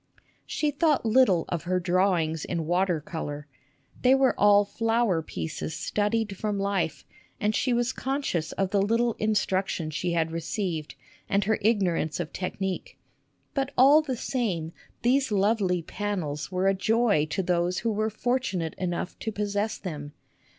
She 0.47 0.71
thought 0.71 1.05
little 1.05 1.45
of 1.49 1.65
her 1.65 1.79
drawings 1.79 2.43
in 2.43 2.65
water 2.65 2.99
color. 2.99 3.45
They 4.01 4.15
were 4.15 4.33
all 4.35 4.65
flower 4.65 5.21
pieces 5.21 5.75
studied 5.75 6.35
from 6.35 6.57
life, 6.57 7.05
and 7.39 7.53
she 7.55 7.71
was 7.71 7.93
conscious 7.93 8.51
of 8.53 8.71
the 8.71 8.81
little 8.81 9.13
instruction 9.19 9.91
she 9.91 10.13
had 10.13 10.31
received 10.31 10.95
and 11.29 11.43
her 11.43 11.59
ignorance 11.61 12.19
of 12.19 12.33
technique. 12.33 12.97
But 13.53 13.73
all 13.77 14.01
the 14.01 14.17
same 14.17 14.73
these 15.03 15.31
lovely 15.31 15.83
panels 15.83 16.51
were 16.51 16.67
a 16.67 16.73
joy 16.73 17.27
to 17.29 17.43
those 17.43 17.77
who 17.85 17.91
were 17.91 18.09
fortu 18.09 18.57
nate 18.57 18.73
enough 18.79 19.19
to 19.19 19.31
possess 19.31 19.77
them. 19.77 20.13